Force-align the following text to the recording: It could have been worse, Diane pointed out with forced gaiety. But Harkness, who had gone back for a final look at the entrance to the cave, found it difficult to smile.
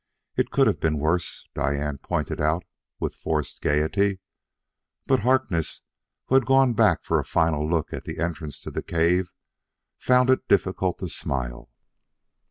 It 0.35 0.49
could 0.49 0.65
have 0.65 0.79
been 0.79 0.97
worse, 0.97 1.47
Diane 1.53 1.99
pointed 1.99 2.41
out 2.41 2.63
with 2.99 3.13
forced 3.13 3.61
gaiety. 3.61 4.19
But 5.05 5.19
Harkness, 5.19 5.83
who 6.25 6.33
had 6.33 6.47
gone 6.47 6.73
back 6.73 7.03
for 7.03 7.19
a 7.19 7.23
final 7.23 7.69
look 7.69 7.93
at 7.93 8.05
the 8.05 8.17
entrance 8.17 8.59
to 8.61 8.71
the 8.71 8.81
cave, 8.81 9.31
found 9.99 10.31
it 10.31 10.47
difficult 10.47 10.97
to 11.01 11.07
smile. 11.07 11.69